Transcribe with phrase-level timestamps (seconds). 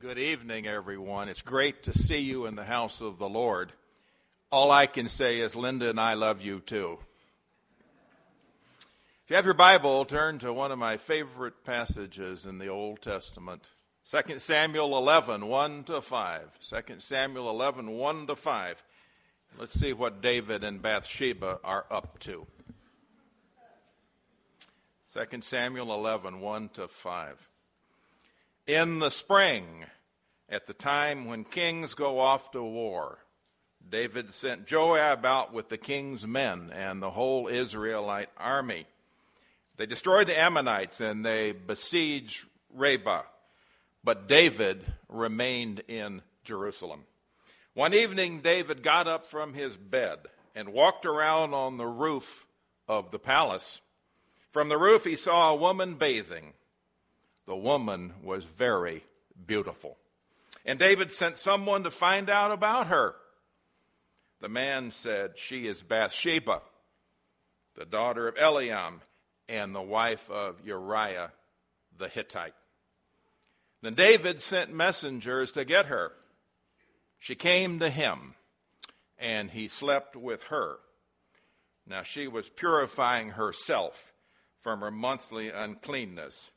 [0.00, 1.28] Good evening, everyone.
[1.28, 3.72] It's great to see you in the house of the Lord.
[4.52, 7.00] All I can say is, Linda and I love you too.
[9.24, 13.02] If you have your Bible, turn to one of my favorite passages in the Old
[13.02, 13.70] Testament
[14.08, 16.58] 2 Samuel 11, 1 to 5.
[16.60, 18.84] 2 Samuel 11, 1 to 5.
[19.58, 22.46] Let's see what David and Bathsheba are up to.
[25.12, 27.48] 2 Samuel 11, 1 to 5.
[28.68, 29.86] In the spring,
[30.46, 33.20] at the time when kings go off to war,
[33.88, 38.84] David sent Joab out with the king's men and the whole Israelite army.
[39.78, 43.22] They destroyed the Ammonites and they besieged Rabbah,
[44.04, 47.04] but David remained in Jerusalem.
[47.72, 50.18] One evening, David got up from his bed
[50.54, 52.44] and walked around on the roof
[52.86, 53.80] of the palace.
[54.50, 56.52] From the roof, he saw a woman bathing.
[57.48, 59.04] The woman was very
[59.46, 59.96] beautiful.
[60.66, 63.14] And David sent someone to find out about her.
[64.42, 66.60] The man said, She is Bathsheba,
[67.74, 69.00] the daughter of Eliam,
[69.48, 71.32] and the wife of Uriah
[71.96, 72.52] the Hittite.
[73.80, 76.12] Then David sent messengers to get her.
[77.18, 78.34] She came to him,
[79.18, 80.80] and he slept with her.
[81.86, 84.12] Now she was purifying herself
[84.60, 86.50] from her monthly uncleanness.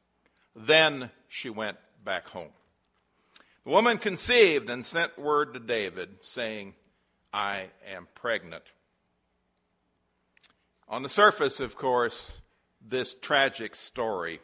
[0.55, 2.51] Then she went back home.
[3.63, 6.73] The woman conceived and sent word to David, saying,
[7.33, 8.63] I am pregnant.
[10.87, 12.39] On the surface, of course,
[12.85, 14.41] this tragic story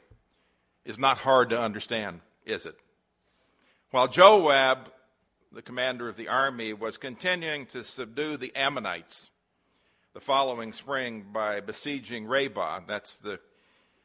[0.86, 2.77] is not hard to understand, is it?
[3.92, 4.92] While Joab,
[5.52, 9.31] the commander of the army, was continuing to subdue the Ammonites
[10.14, 13.39] the following spring by besieging Rabbah, that's the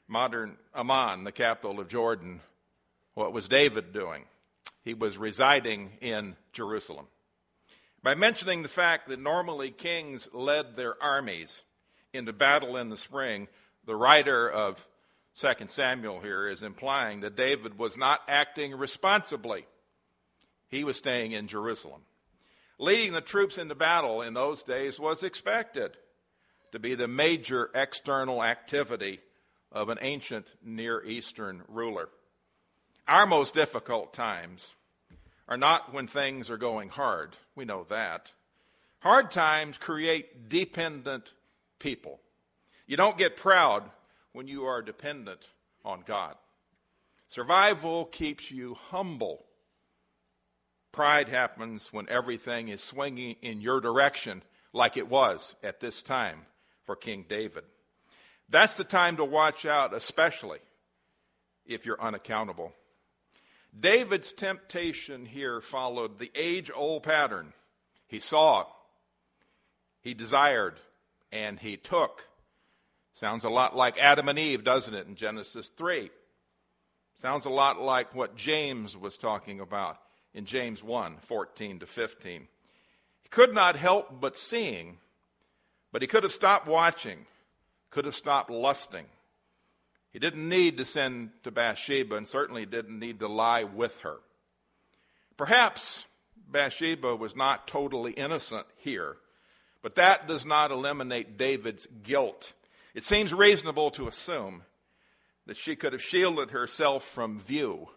[0.08, 2.40] modern Amman, the capital of Jordan,
[3.14, 4.24] what was David doing?
[4.84, 7.06] He was residing in Jerusalem.
[8.02, 11.62] By mentioning the fact that normally kings led their armies
[12.12, 13.48] into battle in the spring,
[13.86, 14.86] the writer of
[15.34, 19.66] 2 Samuel here is implying that David was not acting responsibly.
[20.68, 22.02] He was staying in Jerusalem.
[22.78, 25.96] Leading the troops into battle in those days was expected
[26.72, 29.20] to be the major external activity
[29.72, 32.08] of an ancient Near Eastern ruler.
[33.08, 34.74] Our most difficult times
[35.48, 37.34] are not when things are going hard.
[37.56, 38.32] We know that.
[39.00, 41.32] Hard times create dependent
[41.80, 42.20] people.
[42.86, 43.90] You don't get proud
[44.32, 45.48] when you are dependent
[45.84, 46.36] on God.
[47.26, 49.44] Survival keeps you humble.
[50.92, 56.42] Pride happens when everything is swinging in your direction, like it was at this time
[56.84, 57.64] for King David.
[58.48, 60.58] That's the time to watch out, especially
[61.66, 62.72] if you're unaccountable.
[63.78, 67.52] David's temptation here followed the age old pattern.
[68.06, 68.66] He saw,
[70.00, 70.78] he desired,
[71.32, 72.28] and he took.
[73.14, 76.10] Sounds a lot like Adam and Eve, doesn't it, in Genesis 3?
[77.14, 79.98] Sounds a lot like what James was talking about
[80.34, 82.48] in James 1 14 to 15.
[83.22, 84.98] He could not help but seeing,
[85.92, 87.26] but he could have stopped watching
[87.92, 89.04] could have stopped lusting.
[90.12, 94.16] He didn't need to send to Bathsheba and certainly didn't need to lie with her.
[95.36, 96.06] Perhaps
[96.50, 99.16] Bathsheba was not totally innocent here,
[99.82, 102.52] but that does not eliminate David's guilt.
[102.94, 104.62] It seems reasonable to assume
[105.46, 107.88] that she could have shielded herself from view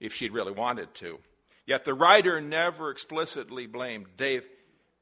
[0.00, 1.18] if she'd really wanted to.
[1.66, 4.44] Yet the writer never explicitly blamed Dave,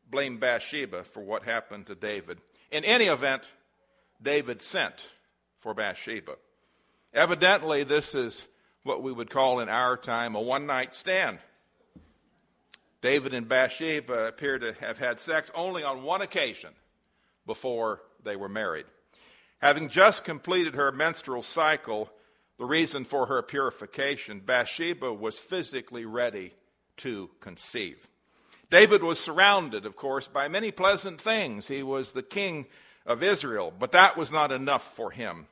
[0.08, 2.38] blamed Bathsheba for what happened to David.
[2.70, 3.44] In any event,
[4.22, 5.10] David sent
[5.58, 6.36] for Bathsheba.
[7.12, 8.46] Evidently, this is
[8.82, 11.38] what we would call in our time a one night stand.
[13.00, 16.70] David and Bathsheba appear to have had sex only on one occasion
[17.46, 18.86] before they were married.
[19.58, 22.10] Having just completed her menstrual cycle,
[22.58, 26.52] the reason for her purification, Bathsheba was physically ready
[26.98, 28.06] to conceive.
[28.70, 31.68] David was surrounded, of course, by many pleasant things.
[31.68, 32.66] He was the king
[33.06, 35.46] of Israel, but that was not enough for him.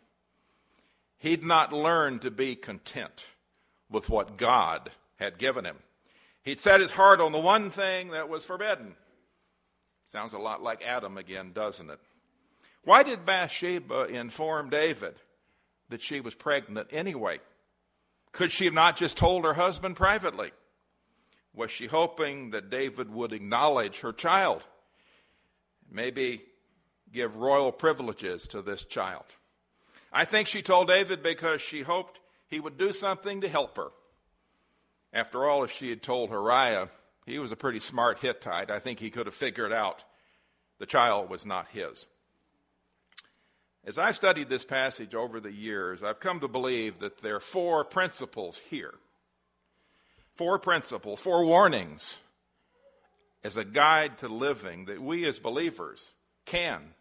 [1.19, 3.27] He'd not learned to be content
[3.89, 5.77] with what God had given him.
[6.43, 8.97] He'd set his heart on the one thing that was forbidden.
[10.05, 11.99] Sounds a lot like Adam again, doesn't it?
[12.83, 15.15] Why did Bathsheba inform David
[15.89, 17.41] that she was pregnant anyway?
[18.33, 20.51] Could she have not just told her husband privately?
[21.55, 24.67] Was she hoping that David would acknowledge her child?
[25.91, 26.43] Maybe
[27.15, 29.25] give royal privileges to this child.
[30.13, 33.89] I think she told David because she hoped he would do something to help her.
[35.13, 36.89] After all, if she had told Uriah
[37.25, 40.05] he was a pretty smart Hittite, I think he could have figured out
[40.79, 42.07] the child was not his.
[43.87, 47.41] As I've studied this passage over the years, I've come to believe that there are
[47.41, 48.95] four principles here.
[50.35, 52.19] Four principles, four warnings
[53.45, 56.13] as a guide to living that we as believers
[56.47, 56.95] can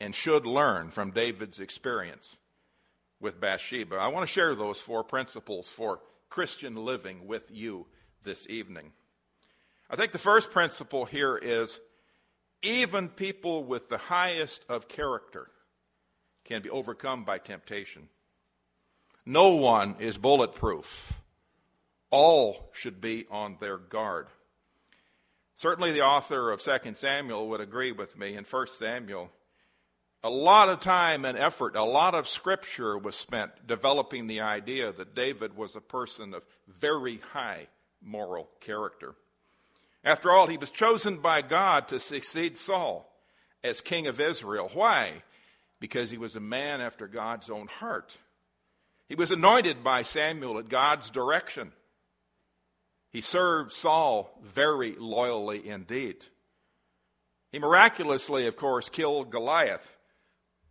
[0.00, 2.36] and should learn from David's experience
[3.20, 3.96] with Bathsheba.
[3.96, 7.86] I want to share those four principles for Christian living with you
[8.22, 8.92] this evening.
[9.90, 11.80] I think the first principle here is
[12.62, 15.48] even people with the highest of character
[16.44, 18.08] can be overcome by temptation.
[19.24, 21.20] No one is bulletproof.
[22.10, 24.28] All should be on their guard.
[25.54, 29.30] Certainly, the author of 2 Samuel would agree with me in 1 Samuel.
[30.24, 34.92] A lot of time and effort, a lot of scripture was spent developing the idea
[34.92, 37.68] that David was a person of very high
[38.02, 39.14] moral character.
[40.04, 43.12] After all, he was chosen by God to succeed Saul
[43.62, 44.70] as king of Israel.
[44.72, 45.22] Why?
[45.80, 48.18] because he was a man after God's own heart.
[49.08, 51.72] He was anointed by Samuel at God's direction.
[53.10, 56.26] He served Saul very loyally indeed.
[57.52, 59.94] He miraculously, of course, killed Goliath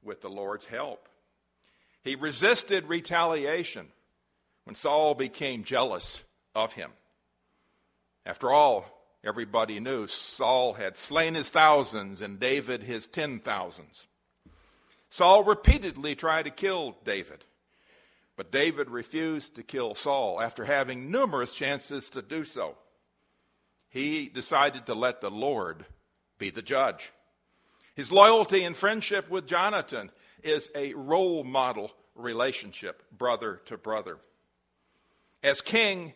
[0.08, 1.08] with the Lord's help.
[2.04, 3.88] He resisted retaliation
[4.64, 6.24] when Saul became jealous
[6.56, 6.92] of him.
[8.26, 8.86] After all,
[9.24, 14.08] everybody knew Saul had slain his thousands and David his ten thousands.
[15.10, 17.46] Saul repeatedly tried to kill David,
[18.36, 22.76] but David refused to kill Saul after having numerous chances to do so.
[23.90, 25.86] He decided to let the Lord
[26.38, 27.12] be the judge.
[27.98, 30.12] His loyalty and friendship with Jonathan
[30.44, 34.20] is a role model relationship, brother to brother.
[35.42, 36.14] As king,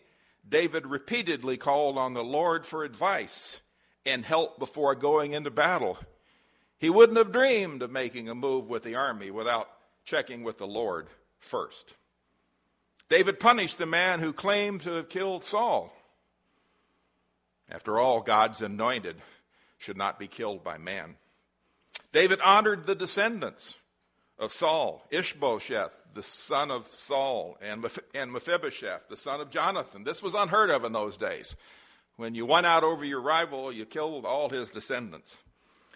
[0.47, 3.61] David repeatedly called on the Lord for advice
[4.05, 5.97] and help before going into battle.
[6.77, 9.67] He wouldn't have dreamed of making a move with the army without
[10.05, 11.07] checking with the Lord
[11.39, 11.95] first.
[13.09, 15.91] David punished the man who claimed to have killed Saul.
[17.67, 19.15] After all, God's anointed
[19.79, 21.15] should not be killed by man.
[22.11, 23.77] David honored the descendants
[24.37, 30.03] of Saul, Ishbosheth, the son of Saul, and and Mephibosheth, the son of Jonathan.
[30.03, 31.55] This was unheard of in those days.
[32.17, 35.37] When you won out over your rival, you killed all his descendants.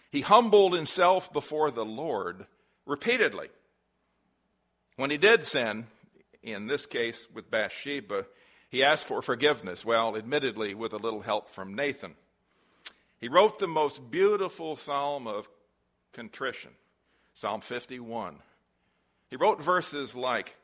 [0.10, 2.46] He humbled himself before the Lord
[2.86, 3.50] repeatedly.
[4.96, 5.88] When he did sin,
[6.42, 8.26] in this case with Bathsheba,
[8.70, 12.16] he asked for forgiveness, well, admittedly, with a little help from Nathan.
[13.20, 15.50] He wrote the most beautiful psalm of
[16.16, 16.72] contrition,
[17.34, 18.38] Psalm 51.
[19.30, 20.56] He wrote verses like,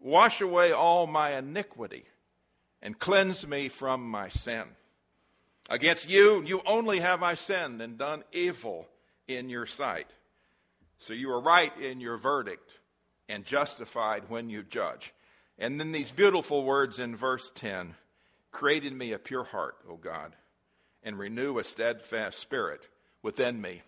[0.00, 2.04] Wash away all my iniquity
[2.82, 4.64] and cleanse me from my sin.
[5.68, 8.88] Against you, you only have I sinned and done evil
[9.28, 10.06] in your sight.
[10.98, 12.70] So you are right in your verdict
[13.28, 15.12] and justified when you judge.
[15.58, 17.94] And then these beautiful words in verse 10
[18.52, 20.34] Create in me a pure heart, O God,
[21.02, 22.88] and renew a steadfast spirit
[23.22, 23.82] within me.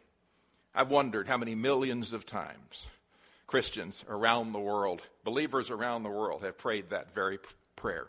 [0.78, 2.86] I've wondered how many millions of times
[3.48, 7.40] Christians around the world, believers around the world, have prayed that very
[7.74, 8.06] prayer.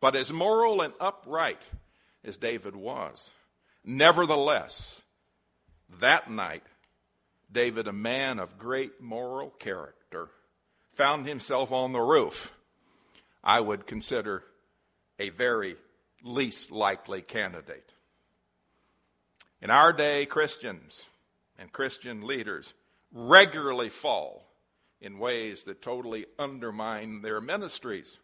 [0.00, 1.60] But as moral and upright
[2.22, 3.30] as David was.
[3.84, 5.02] Nevertheless,
[5.98, 6.62] that night,
[7.50, 10.28] David, a man of great moral character,
[10.92, 12.60] found himself on the roof.
[13.42, 14.44] I would consider
[15.18, 15.74] a very
[16.22, 17.90] least likely candidate.
[19.60, 21.04] In our day, Christians
[21.58, 22.72] and Christian leaders
[23.12, 24.46] regularly fall
[25.00, 28.18] in ways that totally undermine their ministries.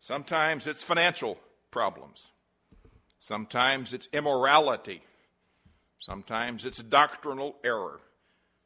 [0.00, 1.38] Sometimes it's financial
[1.70, 2.28] problems.
[3.18, 5.02] Sometimes it's immorality.
[5.98, 8.00] Sometimes it's doctrinal error.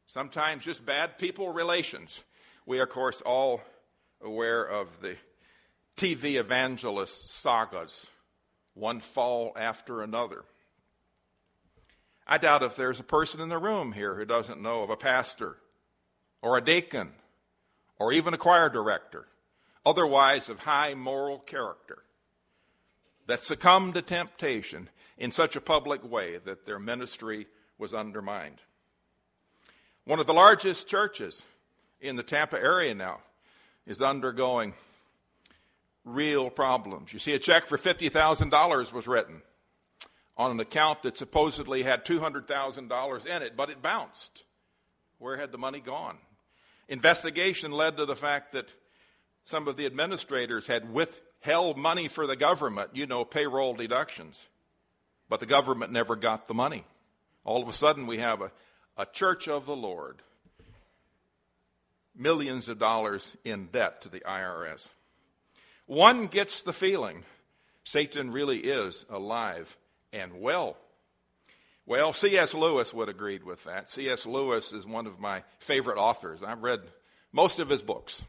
[0.07, 2.23] Sometimes just bad people relations.
[2.65, 3.61] We are, of course, all
[4.21, 5.15] aware of the
[5.97, 8.07] TV evangelist sagas,
[8.73, 10.43] one fall after another.
[12.27, 14.97] I doubt if there's a person in the room here who doesn't know of a
[14.97, 15.57] pastor
[16.41, 17.11] or a deacon
[17.99, 19.27] or even a choir director,
[19.85, 21.99] otherwise of high moral character,
[23.27, 28.61] that succumbed to temptation in such a public way that their ministry was undermined.
[30.03, 31.43] One of the largest churches
[31.99, 33.19] in the Tampa area now
[33.85, 34.73] is undergoing
[36.03, 37.13] real problems.
[37.13, 39.41] You see, a check for $50,000 was written
[40.37, 44.43] on an account that supposedly had $200,000 in it, but it bounced.
[45.17, 46.17] Where had the money gone?
[46.87, 48.73] Investigation led to the fact that
[49.45, 54.45] some of the administrators had withheld money for the government, you know, payroll deductions.
[55.29, 56.83] But the government never got the money.
[57.43, 58.51] All of a sudden, we have a,
[58.97, 60.21] a church of the Lord,
[62.15, 64.89] millions of dollars in debt to the IRS.
[65.85, 67.23] One gets the feeling
[67.83, 69.77] Satan really is alive
[70.15, 70.77] and well.
[71.85, 72.55] Well, C.S.
[72.55, 73.89] Lewis would agree with that.
[73.89, 74.25] C.S.
[74.25, 76.41] Lewis is one of my favorite authors.
[76.41, 76.81] I've read
[77.31, 78.23] most of his books.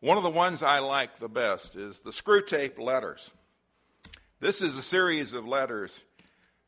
[0.00, 3.30] One of the ones I like the best is the Screwtape Letters.
[4.40, 6.00] This is a series of letters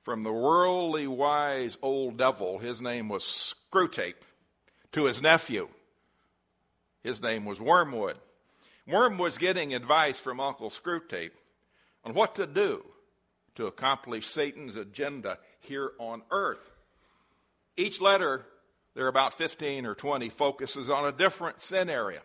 [0.00, 2.58] from the worldly wise old devil.
[2.58, 4.14] His name was Screwtape
[4.92, 5.68] to his nephew.
[7.02, 8.16] His name was Wormwood.
[8.87, 11.32] Wormwood's getting advice from Uncle Screwtape
[12.04, 12.84] on what to do
[13.58, 16.70] to accomplish Satan's agenda here on earth.
[17.76, 18.46] Each letter,
[18.94, 22.20] there are about 15 or 20, focuses on a different sin area.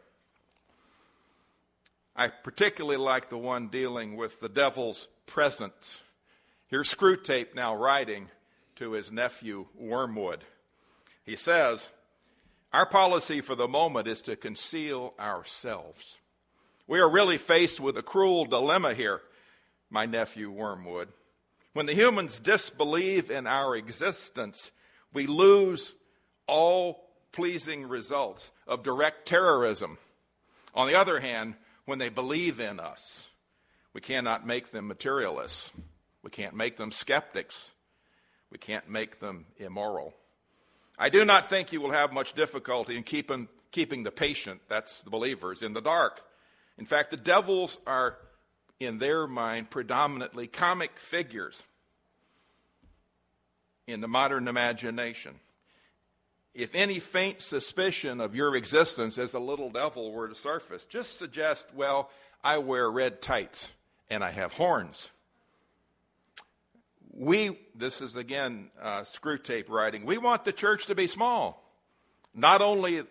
[2.15, 6.03] I particularly like the one dealing with the devil's presence.
[6.67, 8.29] Here's Screwtape now writing
[8.75, 10.43] to his nephew Wormwood.
[11.25, 11.89] He says,
[12.71, 16.19] Our policy for the moment is to conceal ourselves.
[16.85, 19.21] We are really faced with a cruel dilemma here,
[19.89, 21.07] my nephew Wormwood.
[21.73, 24.71] When the humans disbelieve in our existence,
[25.11, 25.95] we lose
[26.47, 29.97] all pleasing results of direct terrorism.
[30.75, 33.27] On the other hand, when they believe in us,
[33.91, 35.71] we cannot make them materialists.
[36.21, 37.71] We can't make them skeptics.
[38.51, 40.13] We can't make them immoral.
[40.97, 45.01] I do not think you will have much difficulty in keeping, keeping the patient, that's
[45.01, 46.21] the believers, in the dark.
[46.77, 48.17] In fact, the devils are
[48.85, 51.63] in their mind, predominantly comic figures
[53.87, 55.35] in the modern imagination.
[56.53, 61.17] If any faint suspicion of your existence as a little devil were to surface, just
[61.17, 62.11] suggest, well,
[62.43, 63.71] I wear red tights
[64.09, 65.09] and I have horns.
[67.11, 71.63] We, this is again uh, Screwtape writing, we want the church to be small.
[72.35, 73.03] Not only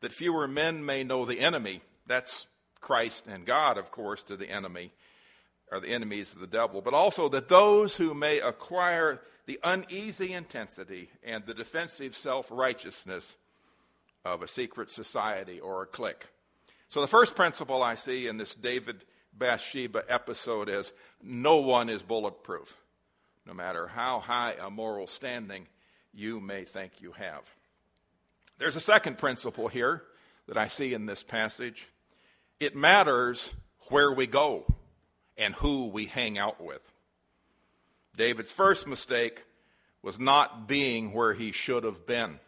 [0.00, 2.46] that fewer men may know the enemy, that's
[2.80, 4.92] Christ and God, of course, to the enemy,
[5.70, 10.32] are the enemies of the devil, but also that those who may acquire the uneasy
[10.32, 13.34] intensity and the defensive self righteousness
[14.24, 16.26] of a secret society or a clique.
[16.88, 22.02] So, the first principle I see in this David Bathsheba episode is no one is
[22.02, 22.76] bulletproof,
[23.46, 25.66] no matter how high a moral standing
[26.12, 27.50] you may think you have.
[28.58, 30.02] There's a second principle here
[30.46, 31.88] that I see in this passage
[32.58, 33.54] it matters
[33.88, 34.66] where we go
[35.38, 36.82] and who we hang out with.
[38.16, 39.44] David's first mistake
[40.02, 42.40] was not being where he should have been.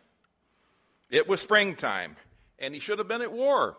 [1.08, 2.16] It was springtime,
[2.58, 3.76] and he should have been at war.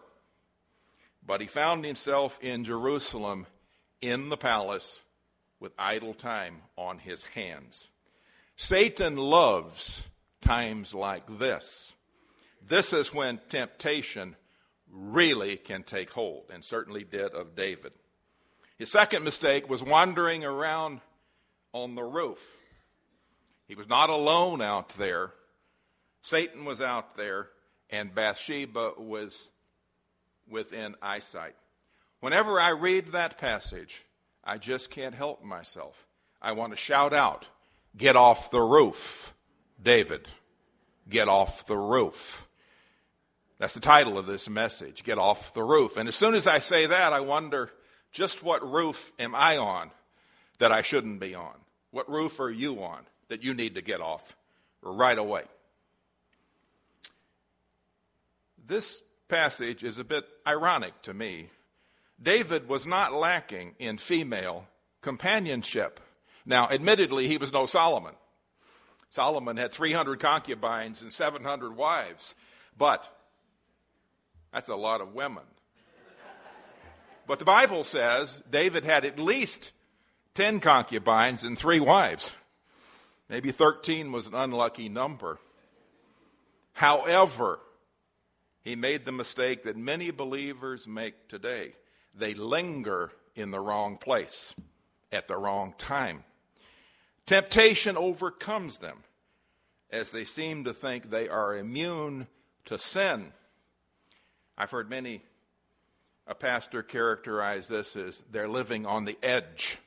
[1.25, 3.45] But he found himself in Jerusalem
[4.01, 5.01] in the palace
[5.59, 7.87] with idle time on his hands.
[8.55, 10.07] Satan loves
[10.41, 11.93] times like this.
[12.67, 14.35] This is when temptation
[14.89, 17.93] really can take hold, and certainly did of David.
[18.81, 21.01] His second mistake was wandering around
[21.71, 22.57] on the roof.
[23.67, 25.33] He was not alone out there.
[26.23, 27.49] Satan was out there,
[27.91, 29.51] and Bathsheba was
[30.49, 31.53] within eyesight.
[32.21, 34.03] Whenever I read that passage,
[34.43, 36.07] I just can't help myself.
[36.41, 37.49] I want to shout out,
[37.95, 39.35] Get off the roof,
[39.79, 40.27] David.
[41.07, 42.47] Get off the roof.
[43.59, 45.97] That's the title of this message, Get Off the Roof.
[45.97, 47.69] And as soon as I say that, I wonder
[48.11, 49.91] just what roof am I on
[50.59, 51.53] that I shouldn't be on?
[51.91, 54.35] What roof are you on that you need to get off
[54.81, 55.43] right away?
[58.65, 61.49] This passage is a bit ironic to me.
[62.21, 64.67] David was not lacking in female
[65.01, 65.99] companionship.
[66.45, 68.13] Now, admittedly, he was no Solomon.
[69.09, 72.35] Solomon had 300 concubines and 700 wives,
[72.77, 73.17] but
[74.53, 75.43] that's a lot of women.
[77.27, 79.71] But the Bible says David had at least
[80.35, 82.33] 10 concubines and three wives.
[83.29, 85.39] Maybe 13 was an unlucky number.
[86.73, 87.59] However,
[88.61, 91.73] he made the mistake that many believers make today.
[92.13, 94.53] They linger in the wrong place
[95.11, 96.23] at the wrong time.
[97.25, 99.03] Temptation overcomes them
[99.89, 102.27] as they seem to think they are immune
[102.65, 103.33] to sin.
[104.57, 105.21] I've heard many
[106.27, 109.77] a pastor characterize this as they're living on the edge.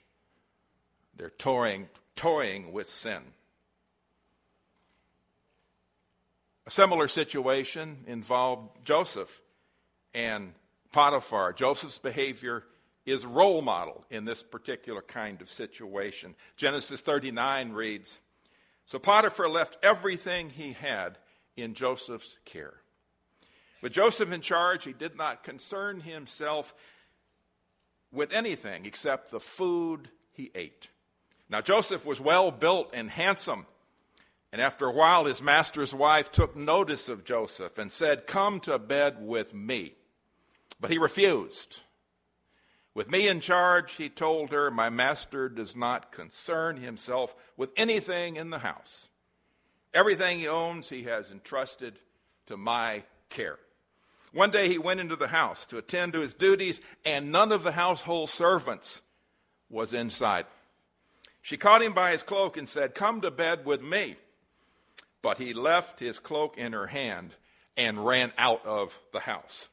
[1.16, 3.22] They're toying, toying with sin.
[6.66, 9.40] A similar situation involved Joseph
[10.14, 10.52] and
[10.92, 11.52] Potiphar.
[11.52, 12.64] Joseph's behavior
[13.04, 16.34] is role model in this particular kind of situation.
[16.56, 18.18] Genesis 39 reads
[18.86, 21.18] So Potiphar left everything he had
[21.56, 22.74] in Joseph's care.
[23.84, 26.72] With Joseph in charge, he did not concern himself
[28.10, 30.88] with anything except the food he ate.
[31.50, 33.66] Now, Joseph was well built and handsome.
[34.52, 38.78] And after a while, his master's wife took notice of Joseph and said, Come to
[38.78, 39.92] bed with me.
[40.80, 41.80] But he refused.
[42.94, 48.36] With me in charge, he told her, My master does not concern himself with anything
[48.36, 49.08] in the house.
[49.92, 51.98] Everything he owns, he has entrusted
[52.46, 53.58] to my care.
[54.34, 57.62] One day he went into the house to attend to his duties, and none of
[57.62, 59.00] the household servants
[59.70, 60.46] was inside.
[61.40, 64.16] She caught him by his cloak and said, Come to bed with me.
[65.22, 67.34] But he left his cloak in her hand
[67.76, 69.68] and ran out of the house.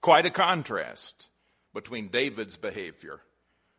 [0.00, 1.28] Quite a contrast
[1.74, 3.20] between David's behavior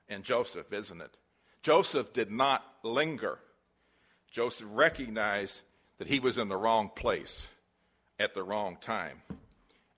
[0.07, 1.17] and Joseph, isn't it?
[1.63, 3.39] Joseph did not linger.
[4.29, 5.61] Joseph recognized
[5.97, 7.47] that he was in the wrong place
[8.19, 9.21] at the wrong time.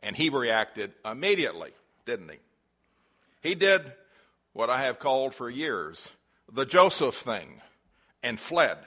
[0.01, 1.72] And he reacted immediately,
[2.06, 2.38] didn't he?
[3.41, 3.94] He did
[4.53, 6.12] what I have called for years
[6.51, 7.62] the Joseph thing
[8.24, 8.77] and fled,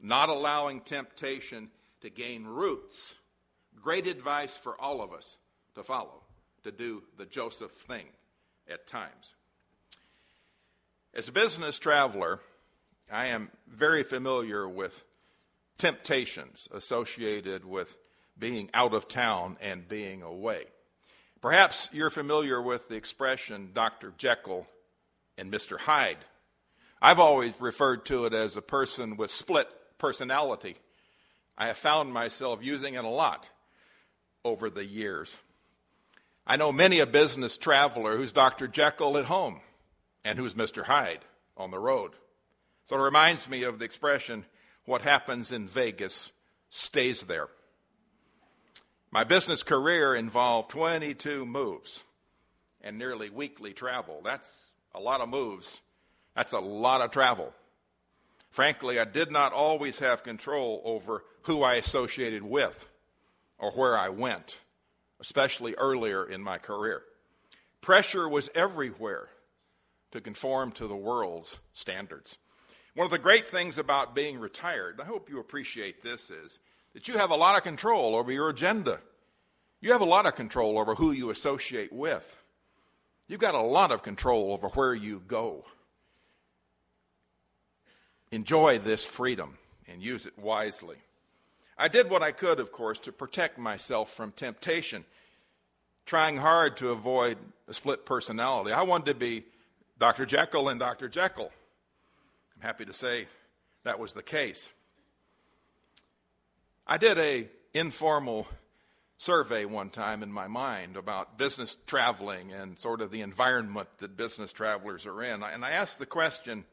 [0.00, 1.70] not allowing temptation
[2.00, 3.16] to gain roots.
[3.82, 5.36] Great advice for all of us
[5.74, 6.22] to follow,
[6.64, 8.06] to do the Joseph thing
[8.70, 9.34] at times.
[11.14, 12.40] As a business traveler,
[13.10, 15.04] I am very familiar with
[15.78, 17.96] temptations associated with
[18.38, 20.64] being out of town and being away.
[21.40, 24.12] Perhaps you're familiar with the expression Dr.
[24.16, 24.66] Jekyll
[25.36, 25.78] and Mr.
[25.78, 26.18] Hyde.
[27.00, 29.68] I've always referred to it as a person with split
[29.98, 30.76] personality.
[31.56, 33.50] I have found myself using it a lot
[34.44, 35.36] over the years.
[36.46, 38.66] I know many a business traveler who's Dr.
[38.66, 39.60] Jekyll at home
[40.24, 40.84] and who's Mr.
[40.84, 41.20] Hyde
[41.56, 42.12] on the road.
[42.86, 44.46] So it reminds me of the expression,
[44.86, 46.32] what happens in Vegas
[46.70, 47.48] stays there.
[49.10, 52.04] My business career involved 22 moves
[52.80, 54.20] and nearly weekly travel.
[54.22, 55.80] That's a lot of moves.
[56.36, 57.52] That's a lot of travel.
[58.50, 62.86] Frankly, I did not always have control over who I associated with
[63.58, 64.58] or where I went
[65.20, 67.02] especially earlier in my career.
[67.80, 69.28] Pressure was everywhere
[70.12, 72.38] to conform to the world's standards.
[72.94, 76.58] One of the great things about being retired, I hope you appreciate this, is
[76.98, 78.98] that you have a lot of control over your agenda.
[79.80, 82.36] You have a lot of control over who you associate with.
[83.28, 85.64] You've got a lot of control over where you go.
[88.32, 90.96] Enjoy this freedom and use it wisely.
[91.78, 95.04] I did what I could, of course, to protect myself from temptation,
[96.04, 98.72] trying hard to avoid a split personality.
[98.72, 99.44] I wanted to be
[100.00, 100.26] Dr.
[100.26, 101.08] Jekyll and Dr.
[101.08, 101.52] Jekyll.
[102.56, 103.28] I'm happy to say
[103.84, 104.72] that was the case.
[106.88, 108.48] I did a informal
[109.18, 114.16] survey one time in my mind about business traveling and sort of the environment that
[114.16, 115.42] business travelers are in.
[115.42, 116.64] And I asked the question,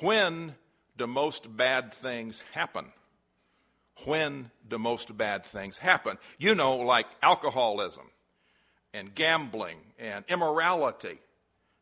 [0.00, 0.56] when
[0.96, 2.86] do most bad things happen?
[4.04, 6.18] when do most bad things happen.
[6.38, 8.10] You know, like alcoholism
[8.92, 11.18] and gambling and immorality,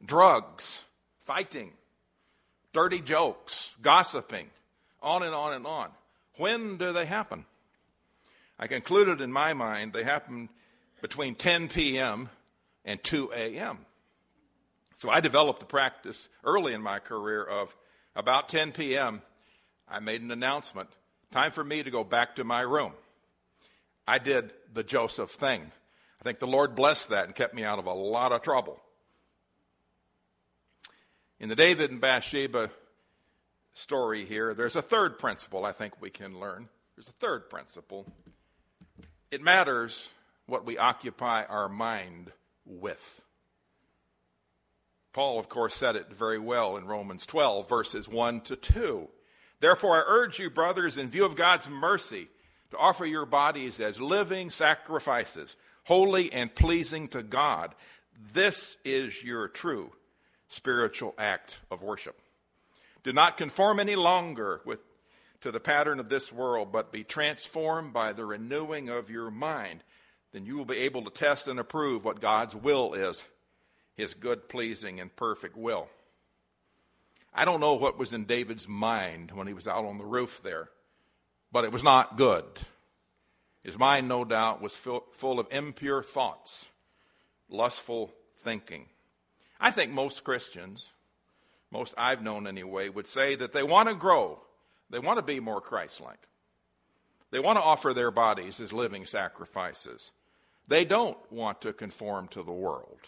[0.05, 0.85] drugs,
[1.21, 1.73] fighting,
[2.73, 4.51] dirty jokes, gossiping,
[5.03, 5.91] on and on and on.
[6.37, 7.45] When do they happen?
[8.63, 10.49] I concluded in my mind they happened
[11.01, 12.29] between 10 p.m.
[12.85, 13.79] and 2 a.m.
[14.99, 17.75] So I developed the practice early in my career of
[18.15, 19.23] about 10 p.m.
[19.89, 20.89] I made an announcement
[21.33, 22.93] Time for me to go back to my room.
[24.07, 25.63] I did the Joseph thing.
[26.21, 28.79] I think the Lord blessed that and kept me out of a lot of trouble.
[31.41, 32.71] In the David and Bathsheba
[33.73, 36.69] story here, there's a third principle I think we can learn.
[36.95, 38.07] There's a third principle.
[39.33, 40.11] It matters
[40.45, 42.31] what we occupy our mind
[42.67, 43.23] with.
[45.15, 49.09] Paul, of course, said it very well in Romans 12, verses 1 to 2.
[49.59, 52.29] Therefore, I urge you, brothers, in view of God's mercy,
[52.73, 57.75] to offer your bodies as living sacrifices, holy and pleasing to God.
[58.35, 59.93] This is your true
[60.49, 62.21] spiritual act of worship.
[63.03, 64.81] Do not conform any longer with,
[65.43, 69.83] to the pattern of this world, but be transformed by the renewing of your mind.
[70.33, 73.25] Then you will be able to test and approve what God's will is,
[73.95, 75.89] his good, pleasing, and perfect will.
[77.35, 80.41] I don't know what was in David's mind when he was out on the roof
[80.43, 80.71] there,
[81.51, 82.45] but it was not good.
[83.63, 86.69] His mind, no doubt, was full of impure thoughts
[87.53, 88.87] lustful thinking.
[89.61, 90.91] I think most Christians,
[91.71, 94.41] most I've known anyway, would say that they want to grow,
[94.93, 96.29] they want to be more Christ like.
[97.33, 100.13] They want to offer their bodies as living sacrifices.
[100.69, 103.01] They don't want to conform to the world.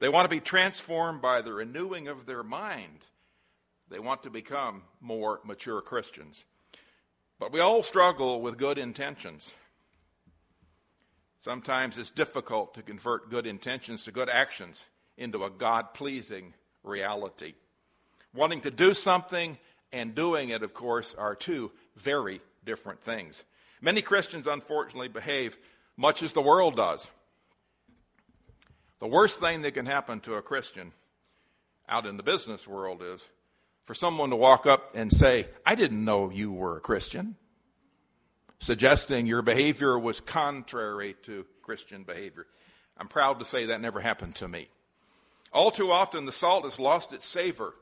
[0.00, 3.06] They want to be transformed by the renewing of their mind.
[3.88, 6.44] They want to become more mature Christians.
[7.38, 9.52] But we all struggle with good intentions.
[11.38, 14.84] Sometimes it's difficult to convert good intentions to good actions
[15.16, 17.54] into a God pleasing reality.
[18.34, 19.58] Wanting to do something
[19.92, 23.44] and doing it, of course, are two very different things.
[23.80, 25.56] Many Christians, unfortunately, behave
[25.96, 27.08] much as the world does.
[29.00, 30.92] The worst thing that can happen to a Christian
[31.88, 33.28] out in the business world is
[33.84, 37.36] for someone to walk up and say, I didn't know you were a Christian,
[38.58, 42.46] suggesting your behavior was contrary to Christian behavior.
[42.98, 44.68] I'm proud to say that never happened to me.
[45.52, 47.74] All too often, the salt has lost its savor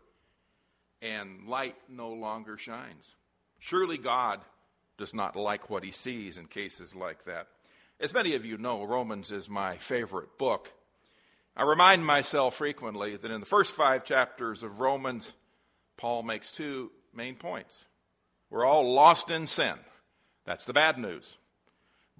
[1.02, 3.14] and light no longer shines.
[3.58, 4.40] Surely God
[4.98, 7.48] does not like what he sees in cases like that.
[8.00, 10.72] As many of you know, Romans is my favorite book.
[11.56, 15.32] I remind myself frequently that in the first five chapters of Romans,
[15.96, 17.86] Paul makes two main points.
[18.50, 19.74] We're all lost in sin.
[20.44, 21.36] That's the bad news.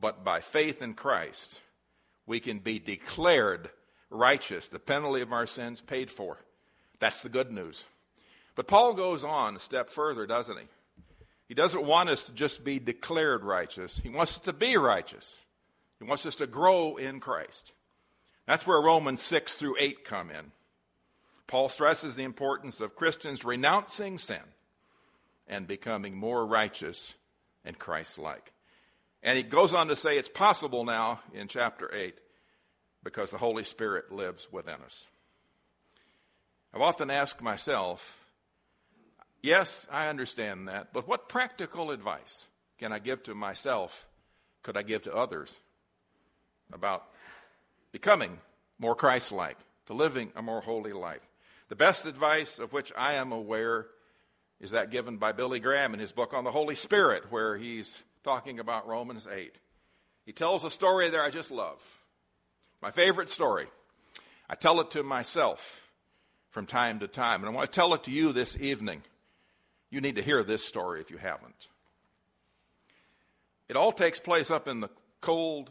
[0.00, 1.60] But by faith in Christ,
[2.26, 3.70] we can be declared
[4.10, 6.38] righteous, the penalty of our sins paid for.
[6.98, 7.84] That's the good news.
[8.56, 10.64] But Paul goes on a step further, doesn't he?
[11.46, 15.36] He doesn't want us to just be declared righteous, he wants us to be righteous.
[15.98, 17.72] He wants us to grow in Christ.
[18.46, 20.52] That's where Romans 6 through 8 come in.
[21.46, 24.42] Paul stresses the importance of Christians renouncing sin
[25.46, 27.14] and becoming more righteous
[27.64, 28.52] and Christ like.
[29.22, 32.14] And he goes on to say it's possible now in chapter 8
[33.02, 35.06] because the Holy Spirit lives within us.
[36.74, 38.25] I've often asked myself,
[39.46, 42.46] yes, I understand that, but what practical advice
[42.78, 44.06] can I give to myself,
[44.62, 45.58] could I give to others
[46.72, 47.04] about
[47.92, 48.38] becoming
[48.78, 49.56] more Christ like,
[49.86, 51.22] to living a more holy life?
[51.68, 53.86] The best advice of which I am aware
[54.60, 58.02] is that given by Billy Graham in his book on the Holy Spirit, where he's
[58.24, 59.54] talking about Romans 8.
[60.24, 61.80] He tells a story there I just love.
[62.82, 63.66] My favorite story.
[64.48, 65.82] I tell it to myself
[66.50, 69.02] from time to time, and I want to tell it to you this evening.
[69.90, 71.68] You need to hear this story if you haven't.
[73.68, 75.70] It all takes place up in the cold,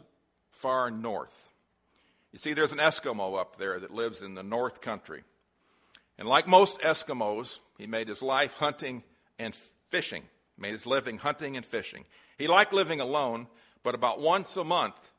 [0.50, 1.52] far north.
[2.32, 5.24] You see, there's an Eskimo up there that lives in the North Country.
[6.18, 9.02] And like most Eskimos, he made his life hunting
[9.38, 10.24] and fishing,
[10.58, 12.04] made his living hunting and fishing.
[12.38, 13.46] He liked living alone,
[13.82, 15.12] but about once a month,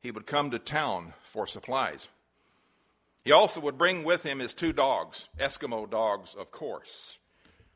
[0.00, 2.08] he would come to town for supplies.
[3.24, 7.18] He also would bring with him his two dogs, Eskimo dogs, of course.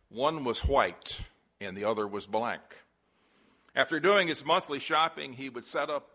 [0.09, 1.21] One was white
[1.61, 2.77] and the other was black.
[3.75, 6.09] After doing his monthly shopping, he would set up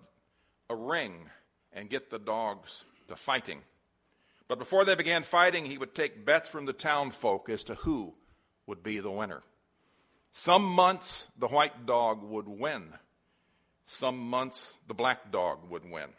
[0.69, 1.29] a ring
[1.73, 3.61] and get the dogs to fighting.
[4.47, 7.75] But before they began fighting, he would take bets from the town folk as to
[7.75, 8.13] who
[8.65, 9.43] would be the winner.
[10.31, 12.93] Some months the white dog would win,
[13.85, 16.09] some months the black dog would win.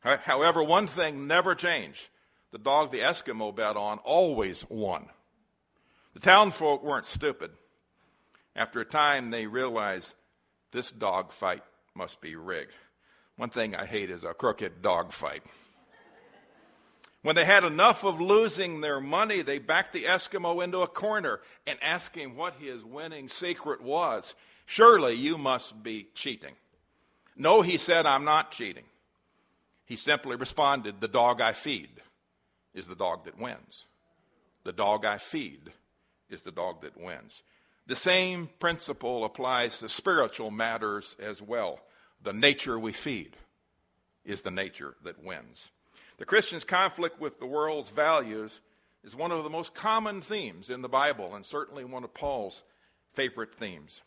[0.00, 2.08] However, one thing never changed
[2.50, 5.08] the dog the Eskimo bet on always won.
[6.18, 7.52] The town folk weren't stupid.
[8.56, 10.16] After a time, they realized
[10.72, 11.62] this dog fight
[11.94, 12.72] must be rigged.
[13.36, 15.44] One thing I hate is a crooked dog fight.
[17.22, 21.38] When they had enough of losing their money, they backed the Eskimo into a corner
[21.68, 24.34] and asked him what his winning secret was.
[24.66, 26.56] Surely you must be cheating.
[27.36, 28.86] No, he said, I'm not cheating.
[29.86, 32.02] He simply responded, The dog I feed
[32.74, 33.86] is the dog that wins.
[34.64, 35.70] The dog I feed
[36.30, 37.42] is the dog that wins.
[37.86, 41.80] The same principle applies to spiritual matters as well.
[42.22, 43.36] The nature we feed
[44.24, 45.68] is the nature that wins.
[46.18, 48.60] The Christian's conflict with the world's values
[49.04, 52.62] is one of the most common themes in the Bible and certainly one of Paul's
[53.10, 54.02] favorite themes.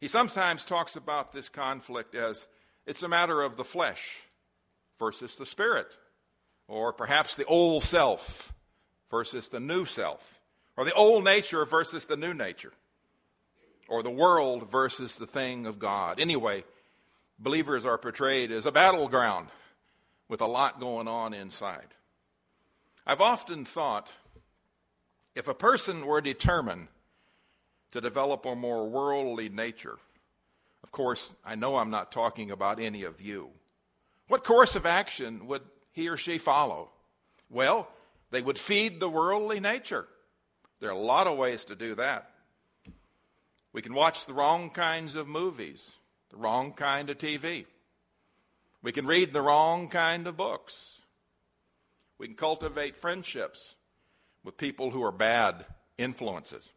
[0.00, 2.46] He sometimes talks about this conflict as
[2.86, 4.22] it's a matter of the flesh
[4.98, 5.96] versus the spirit,
[6.68, 8.52] or perhaps the old self
[9.10, 10.40] versus the new self,
[10.76, 12.72] or the old nature versus the new nature,
[13.88, 16.20] or the world versus the thing of God.
[16.20, 16.64] Anyway,
[17.38, 19.48] believers are portrayed as a battleground
[20.28, 21.86] with a lot going on inside.
[23.06, 24.12] I've often thought
[25.34, 26.88] if a person were determined
[27.92, 29.98] to develop a more worldly nature,
[30.82, 33.50] of course, I know I'm not talking about any of you,
[34.28, 35.62] what course of action would
[35.92, 36.90] he or she follow?
[37.48, 37.88] Well,
[38.30, 40.08] they would feed the worldly nature.
[40.80, 42.30] There are a lot of ways to do that.
[43.72, 45.96] We can watch the wrong kinds of movies,
[46.30, 47.66] the wrong kind of TV.
[48.82, 51.00] We can read the wrong kind of books.
[52.18, 53.74] We can cultivate friendships
[54.44, 55.66] with people who are bad
[55.98, 56.70] influences.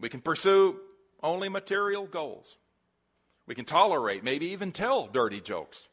[0.00, 0.80] We can pursue
[1.22, 2.56] only material goals.
[3.46, 5.88] We can tolerate, maybe even tell dirty jokes.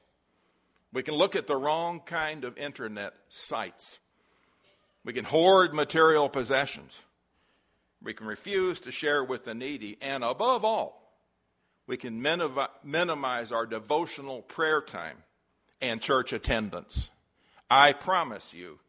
[0.93, 3.99] We can look at the wrong kind of internet sites.
[5.03, 7.01] We can hoard material possessions.
[8.01, 9.97] We can refuse to share with the needy.
[10.01, 11.15] And above all,
[11.87, 15.17] we can minimize our devotional prayer time
[15.81, 17.09] and church attendance.
[17.69, 18.79] I promise you,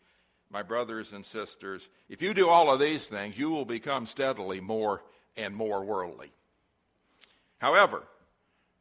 [0.51, 4.61] my brothers and sisters, if you do all of these things, you will become steadily
[4.61, 5.03] more
[5.37, 6.33] and more worldly.
[7.59, 8.03] However,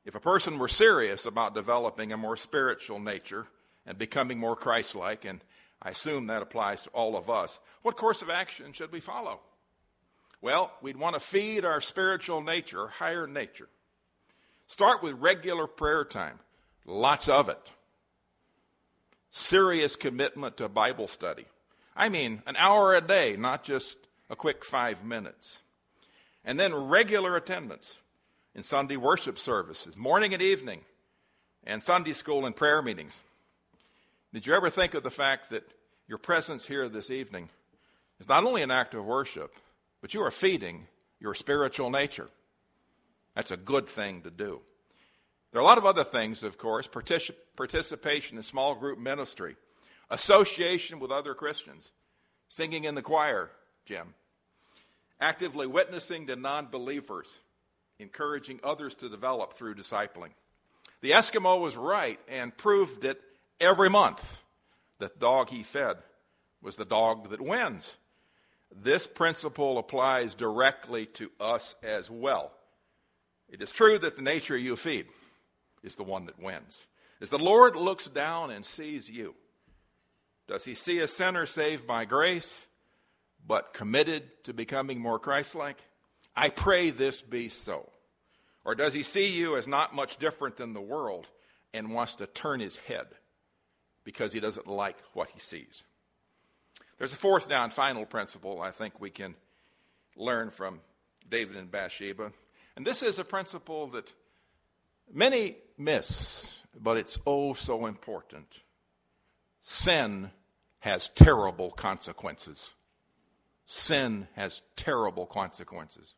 [0.05, 3.47] if a person were serious about developing a more spiritual nature
[3.85, 5.41] and becoming more Christ like, and
[5.81, 9.39] I assume that applies to all of us, what course of action should we follow?
[10.41, 13.69] Well, we'd want to feed our spiritual nature, higher nature.
[14.67, 16.39] Start with regular prayer time,
[16.85, 17.71] lots of it.
[19.31, 21.45] Serious commitment to Bible study.
[21.95, 23.97] I mean, an hour a day, not just
[24.29, 25.59] a quick five minutes.
[26.43, 27.97] And then regular attendance
[28.55, 30.81] in Sunday worship services, morning and evening,
[31.63, 33.19] and Sunday school and prayer meetings.
[34.33, 35.63] Did you ever think of the fact that
[36.07, 37.49] your presence here this evening
[38.19, 39.55] is not only an act of worship,
[40.01, 40.87] but you are feeding
[41.19, 42.27] your spiritual nature?
[43.35, 44.61] That's a good thing to do.
[45.51, 49.55] There are a lot of other things, of course particip- participation in small group ministry,
[50.09, 51.91] association with other Christians,
[52.49, 53.51] singing in the choir,
[53.85, 54.13] Jim,
[55.21, 57.37] actively witnessing to non believers,
[57.97, 60.31] encouraging others to develop through discipling.
[61.01, 63.21] The Eskimo was right and proved it
[63.59, 64.41] every month
[64.99, 65.97] the dog he fed
[66.61, 67.95] was the dog that wins.
[68.75, 72.51] This principle applies directly to us as well.
[73.49, 75.07] It is true that the nature you feed
[75.83, 76.85] is the one that wins.
[77.21, 79.35] As the Lord looks down and sees you,
[80.47, 82.65] does he see a sinner saved by grace,
[83.45, 85.77] but committed to becoming more Christ like?
[86.35, 87.89] I pray this be so.
[88.63, 91.27] Or does he see you as not much different than the world
[91.73, 93.07] and wants to turn his head
[94.07, 95.83] because he doesn't like what he sees?
[96.97, 99.35] There's a fourth now and final principle I think we can
[100.15, 100.79] learn from
[101.29, 102.31] David and Bathsheba.
[102.77, 104.13] And this is a principle that
[105.13, 108.47] many miss, but it's oh so important.
[109.61, 110.31] Sin
[110.79, 112.75] has terrible consequences.
[113.65, 116.15] Sin has terrible consequences.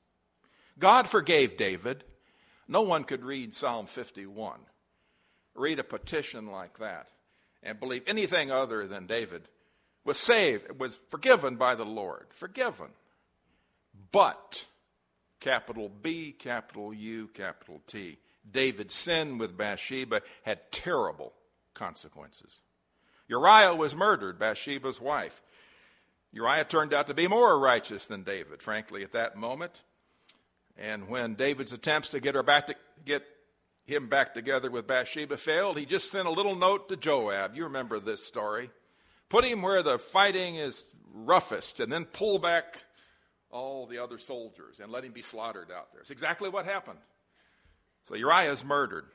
[0.78, 2.04] God forgave David.
[2.67, 4.60] No one could read Psalm 51,
[5.56, 7.08] read a petition like that,
[7.63, 9.48] and believe anything other than David
[10.06, 12.28] was saved, was forgiven by the Lord.
[12.32, 12.88] Forgiven.
[14.12, 14.65] But,
[15.39, 18.17] capital B, capital U, capital T,
[18.50, 21.34] David's sin with Bathsheba had terrible
[21.74, 22.62] consequences.
[23.28, 25.41] Uriah was murdered, Bathsheba's wife.
[26.32, 29.82] Uriah turned out to be more righteous than David, frankly, at that moment.
[30.78, 33.24] And when David's attempts to get her back to get
[33.89, 37.56] him back together with Bathsheba failed, he just sent a little note to Joab.
[37.56, 38.69] You remember this story.
[39.28, 42.86] Put him where the fighting is roughest, and then pull back
[43.52, 46.02] all the other soldiers and let him be slaughtered out there.
[46.02, 46.99] It's exactly what happened.
[48.08, 49.06] So Uriah is murdered.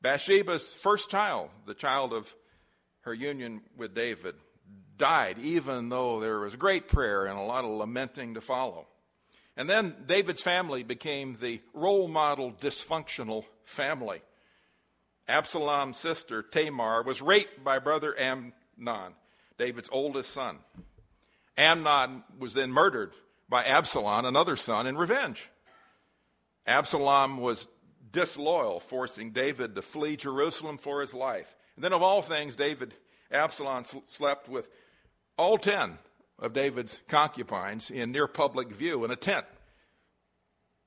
[0.00, 2.34] Bathsheba's first child, the child of
[3.02, 4.34] her union with David,
[4.96, 8.86] died, even though there was great prayer and a lot of lamenting to follow.
[9.60, 14.22] And then David's family became the role model dysfunctional family.
[15.28, 19.12] Absalom's sister, Tamar, was raped by brother Amnon,
[19.58, 20.60] David's oldest son.
[21.58, 23.12] Amnon was then murdered
[23.50, 25.50] by Absalom, another son, in revenge.
[26.66, 27.68] Absalom was
[28.10, 31.54] disloyal, forcing David to flee Jerusalem for his life.
[31.76, 32.94] And then, of all things, David,
[33.30, 34.70] Absalom slept with
[35.36, 35.98] all ten
[36.40, 39.46] of David's concubines in near public view in a tent,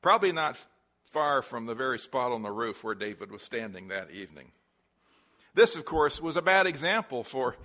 [0.02, 0.64] probably not
[1.06, 4.52] far from the very spot on the roof where David was standing that evening.
[5.54, 7.56] This, of course, was a bad example for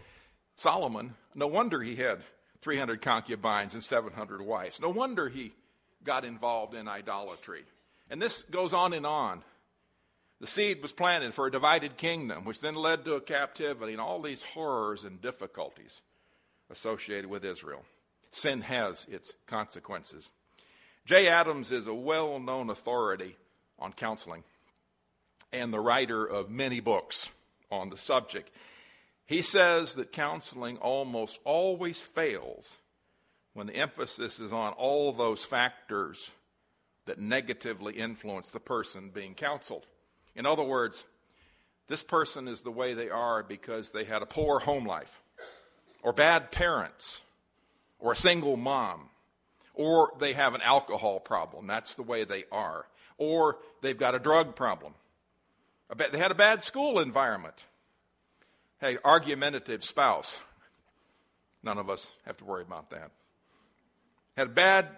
[0.57, 1.15] Solomon.
[1.35, 2.23] No wonder he had
[2.61, 4.81] 300 concubines and 700 wives.
[4.81, 5.53] No wonder he
[6.05, 7.65] got involved in idolatry.
[8.11, 9.43] And this goes on and on.
[10.41, 14.01] The seed was planted for a divided kingdom, which then led to a captivity and
[14.01, 16.01] all these horrors and difficulties
[16.71, 17.85] associated with Israel.
[18.31, 20.31] Sin has its consequences.
[21.05, 23.37] Jay Adams is a well known authority
[23.79, 24.45] on counseling
[25.53, 27.31] and the writer of many books
[27.71, 28.51] on the subject.
[29.27, 32.77] He says that counseling almost always fails
[33.55, 36.31] when the emphasis is on all those factors
[37.07, 39.87] that negatively influence the person being counseled.
[40.37, 41.05] In other words,
[41.89, 45.21] this person is the way they are because they had a poor home life,
[46.03, 47.23] or bad parents,
[47.99, 49.09] or a single mom,
[49.75, 51.67] or they have an alcohol problem.
[51.67, 52.87] That's the way they are.
[53.17, 54.95] Or they've got a drug problem.
[55.97, 57.67] They had a bad school environment.
[58.81, 60.43] Hey, argumentative spouse.
[61.63, 63.11] None of us have to worry about that.
[64.37, 64.89] Had a bad,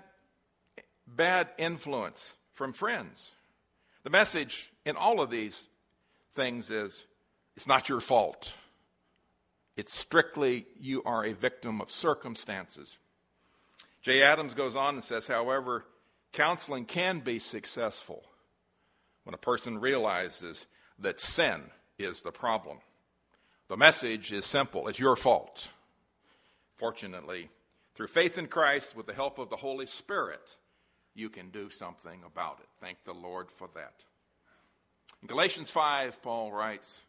[1.06, 3.32] bad influence from friends.
[4.02, 5.68] The message in all of these
[6.34, 7.04] things is
[7.56, 8.54] it's not your fault.
[9.76, 12.98] It's strictly you are a victim of circumstances.
[14.02, 15.84] Jay Adams goes on and says, however,
[16.32, 18.24] counseling can be successful
[19.24, 20.66] when a person realizes
[20.98, 21.62] that sin
[21.98, 22.78] is the problem.
[23.68, 25.68] The message is simple it's your fault.
[26.76, 27.50] Fortunately,
[27.94, 30.56] through faith in Christ, with the help of the Holy Spirit,
[31.14, 32.68] you can do something about it.
[32.80, 34.04] Thank the Lord for that.
[35.20, 37.02] In Galatians 5, Paul writes,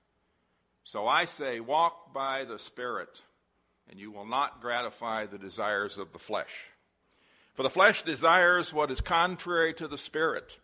[0.83, 3.21] So I say, walk by the Spirit,
[3.89, 6.71] and you will not gratify the desires of the flesh.
[7.53, 10.57] For the flesh desires what is contrary to the Spirit,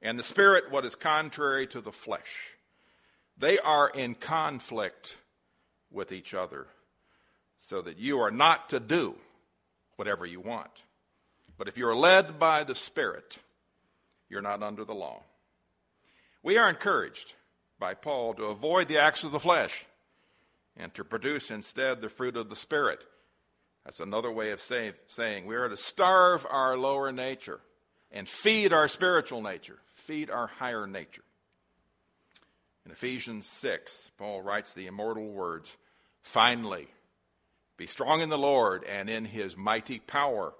[0.00, 2.56] and the Spirit what is contrary to the flesh.
[3.36, 5.18] They are in conflict
[5.90, 6.66] with each other,
[7.60, 9.16] so that you are not to do
[9.96, 10.82] whatever you want.
[11.56, 13.38] But if you're led by the Spirit,
[14.28, 15.22] you're not under the law.
[16.42, 17.34] We are encouraged
[17.78, 19.86] by Paul to avoid the acts of the flesh
[20.76, 23.00] and to produce instead the fruit of the Spirit.
[23.84, 27.60] That's another way of say, saying we are to starve our lower nature
[28.10, 31.24] and feed our spiritual nature, feed our higher nature.
[32.84, 35.76] In Ephesians 6, Paul writes the immortal words
[36.22, 36.88] Finally,
[37.76, 40.52] be strong in the Lord and in his mighty power.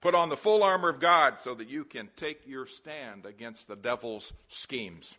[0.00, 3.68] Put on the full armor of God so that you can take your stand against
[3.68, 5.16] the devil's schemes.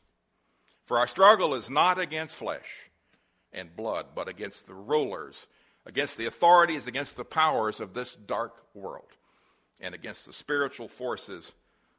[0.86, 2.90] For our struggle is not against flesh
[3.54, 5.48] and blood, but against the rulers,
[5.86, 9.10] against the authorities, against the powers of this dark world,
[9.80, 11.54] and against the spiritual forces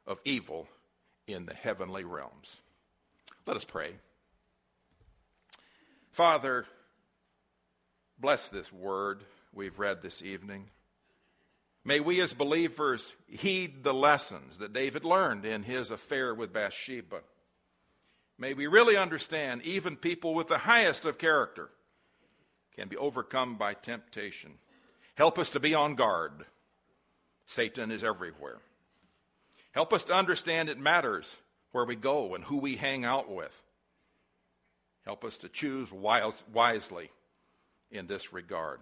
[0.05, 0.67] of evil
[1.27, 2.61] in the heavenly realms.
[3.45, 3.95] Let us pray.
[6.11, 6.65] Father,
[8.19, 10.69] bless this word we've read this evening.
[11.85, 17.21] May we as believers heed the lessons that David learned in his affair with Bathsheba.
[18.37, 21.69] May we really understand even people with the highest of character
[22.75, 24.53] can be overcome by temptation.
[25.15, 26.45] Help us to be on guard.
[27.45, 28.59] Satan is everywhere.
[29.71, 31.37] Help us to understand it matters
[31.71, 33.61] where we go and who we hang out with.
[35.05, 37.11] Help us to choose wise, wisely
[37.91, 38.79] in this regard.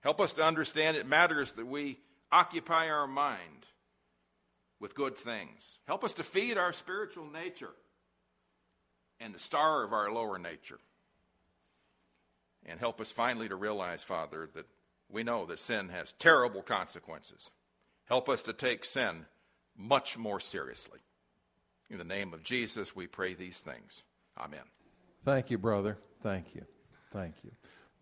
[0.00, 1.98] Help us to understand it matters that we
[2.30, 3.66] occupy our mind
[4.78, 5.80] with good things.
[5.86, 7.72] Help us to feed our spiritual nature
[9.20, 10.78] and the star of our lower nature.
[12.64, 14.66] And help us finally to realize, Father, that
[15.08, 17.50] we know that sin has terrible consequences.
[18.06, 19.26] Help us to take sin
[19.76, 20.98] much more seriously.
[21.88, 24.02] In the name of Jesus, we pray these things.
[24.38, 24.64] Amen.
[25.24, 25.98] Thank you, brother.
[26.22, 26.62] Thank you.
[27.12, 27.52] Thank you.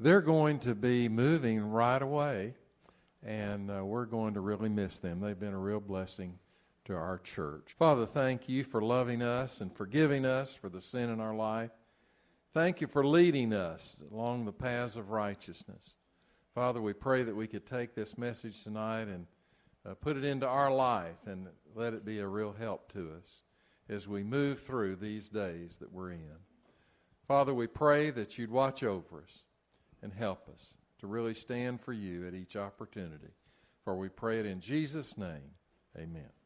[0.00, 2.54] They're going to be moving right away,
[3.22, 5.20] and uh, we're going to really miss them.
[5.20, 6.38] They've been a real blessing
[6.84, 7.74] to our church.
[7.78, 11.70] Father, thank you for loving us and forgiving us for the sin in our life.
[12.52, 15.94] Thank you for leading us along the paths of righteousness.
[16.54, 19.26] Father, we pray that we could take this message tonight and
[19.84, 23.42] uh, put it into our life and let it be a real help to us
[23.88, 26.38] as we move through these days that we're in.
[27.26, 29.44] Father, we pray that you'd watch over us
[30.02, 33.32] and help us to really stand for you at each opportunity.
[33.84, 35.50] For we pray it in Jesus' name.
[35.98, 36.43] Amen.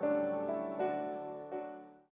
[0.00, 0.85] Thank you.